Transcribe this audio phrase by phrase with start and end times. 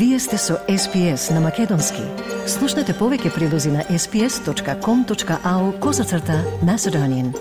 [0.00, 2.00] Вие сте со SPS на Македонски.
[2.48, 7.34] Слушнете повеќе прилози на sps.com.au козацрта на Седонин.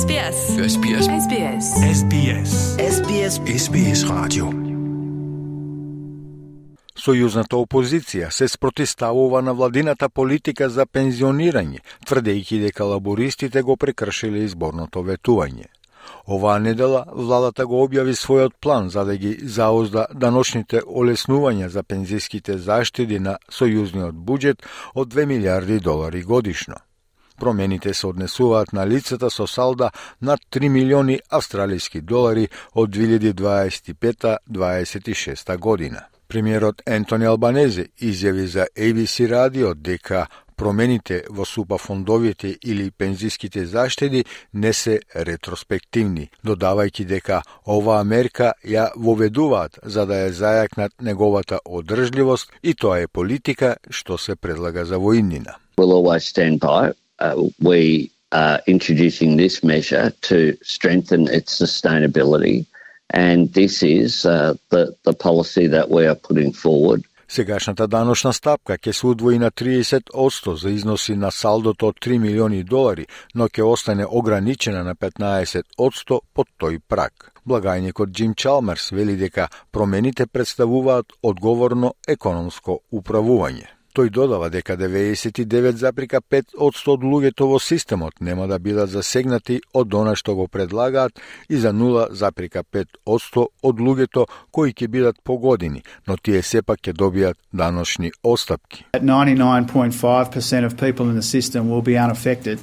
[0.00, 0.38] SBS.
[0.72, 1.04] SBS.
[1.24, 1.66] SBS.
[1.98, 2.52] SBS.
[2.94, 3.34] SBS
[3.64, 4.48] SBS Radio.
[6.96, 15.04] Сојузната опозиција се спротиставува на владината политика за пензионирање, тврдејќи дека лабористите го прекршиле изборното
[15.04, 15.68] ветување.
[16.26, 22.58] Оваа недела владата го објави својот план за да ги заозда даночните олеснувања за пензиските
[22.58, 24.62] заштеди на сојузниот буџет
[24.94, 26.76] од 2 милиарди долари годишно.
[27.40, 36.00] Промените се однесуваат на лицата со салда над 3 милиони австралиски долари од 2025-26 година.
[36.28, 40.26] Премиерот Ентони Албанезе изјави за ABC радио дека
[40.60, 48.90] промените во супа фондовите или пензиските заштеди не се ретроспективни, додавајќи дека оваа мерка ја
[48.96, 55.00] воведуваат за да ја зајакнат неговата одржливост и тоа е политика што се предлага за
[55.00, 55.56] војнина.
[55.78, 56.92] We'll always stand by.
[57.18, 62.66] Uh, we are introducing this measure to strengthen its sustainability,
[63.08, 67.02] and this is uh, the, the policy that we are putting forward.
[67.30, 72.64] Сегашната даношна стапка ќе се удвои на 30% за износи на салдото од 3 милиони
[72.64, 77.30] долари, но ќе остане ограничена на 15% под тој прак.
[77.46, 83.79] Благајникот Джим Чалмерс вели дека промените представуваат одговорно економско управување.
[83.90, 89.94] Тој додава дека 99,5 од 100 од луѓето во системот нема да бидат засегнати од
[89.94, 96.42] она што го предлагаат и за 0,5 од луѓето кои ќе бидат погодени, но тие
[96.42, 98.84] сепак ќе добијат даношни остапки.
[98.94, 102.60] 99.5% of people in the system will be unaffected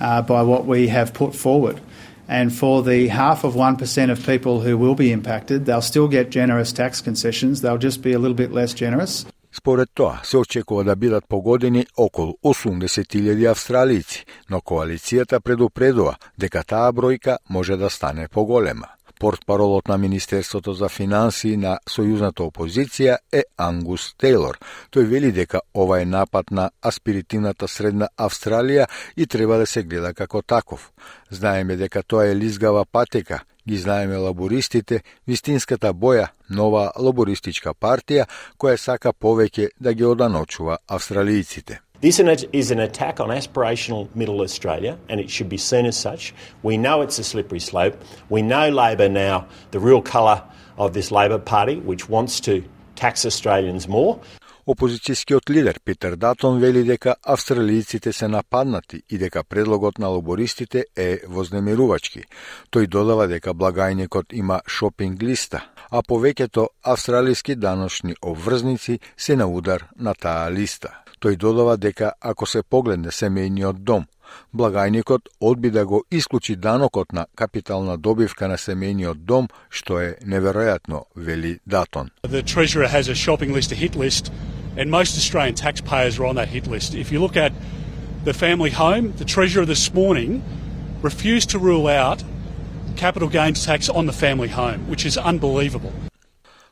[0.00, 1.80] uh, by what we have put forward.
[2.28, 6.30] And for the half of 1% of people who will be impacted, they'll still get
[6.30, 7.62] generous tax concessions.
[7.62, 9.24] They'll just be a little bit less generous.
[9.58, 16.92] Според тоа, се очекува да бидат погодени околу 80.000 австралици, но коалицијата предупредува дека таа
[16.92, 18.86] бројка може да стане поголема.
[19.18, 24.60] Портпаролот на Министерството за финансии на сојузната опозиција е Ангус Тейлор.
[24.94, 28.86] Тој вели дека ова е напад на аспиритивната средна Австралија
[29.16, 30.92] и треба да се гледа како таков.
[31.30, 38.24] Знаеме дека тоа е лизгава патека ги знаеме лабористите, вистинската боја, нова лабористичка партија
[38.56, 41.78] која сака повеќе да ги оданочува австралијците.
[42.00, 42.20] This
[42.52, 46.32] is an attack on aspirational middle Australia, and it should be seen as such.
[46.62, 47.96] We know it's a slippery slope.
[48.30, 50.42] We know Labor now, the real colour
[50.78, 52.62] of this Labor Party, which wants to
[52.94, 54.20] tax Australians more.
[54.68, 61.22] Опозицијскиот лидер Питер Датон вели дека австралијците се нападнати и дека предлогот на лобористите е
[61.26, 62.26] вознемирувачки.
[62.68, 69.86] Тој додава дека благајникот има шопинг листа, а повеќето австралијски даношни обврзници се на удар
[69.96, 71.00] на таа листа.
[71.20, 74.04] Тој додава дека ако се погледне семејниот дом,
[74.52, 81.04] благајникот одби да го исклучи данокот на капитална добивка на семејниот дом, што е неверојатно,
[81.16, 82.10] вели Датон.
[82.22, 84.30] The Treasurer has a shopping list, a hit list,
[84.77, 86.95] and most Australian taxpayers are on that hit list.
[86.95, 87.51] If you look at
[88.23, 90.43] the family home, the Treasurer this morning
[91.01, 92.23] refused to rule out
[92.95, 95.93] capital gains tax on the family home, which is unbelievable.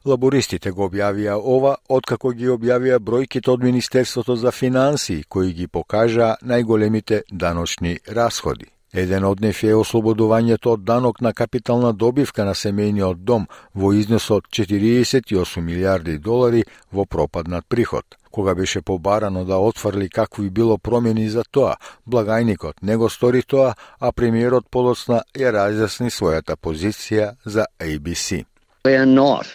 [0.06, 6.38] Лабористите го објавија ова откако ги објавија бројките од Министерството за финансии, кои ги покажаа
[6.42, 8.66] најголемите даночни расходи.
[8.97, 13.43] Еден од нив е ослободувањето од данок на капитална добивка на семејниот дом
[13.75, 16.63] во износ од 48 милиарди долари
[16.93, 18.17] во пропаднат приход.
[18.31, 21.77] Кога беше побарано да отфрли какви било промени за тоа,
[22.09, 28.45] благајникот не го стори тоа, а премиерот полоцна ја разјасни својата позиција за ABC.
[28.85, 29.47] We are not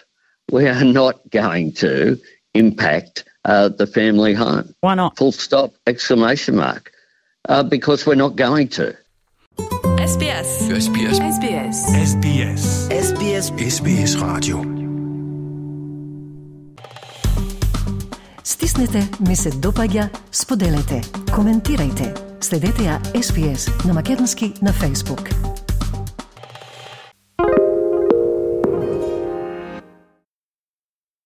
[0.51, 2.17] we are not going to
[2.53, 4.75] impact uh, the family home.
[4.81, 5.17] Why not?
[5.17, 6.91] Full stop, exclamation mark.
[7.49, 8.93] Uh, because we're not going to.
[10.11, 10.49] SBS.
[10.85, 11.17] SBS.
[11.35, 11.77] SBS.
[12.11, 12.63] SBS.
[13.07, 14.57] SBS SBS Radio.
[18.43, 22.11] Стиснете, ми се допаѓа, споделете, коментирајте.
[22.41, 25.50] Следете ја SPS на Македонски на Facebook.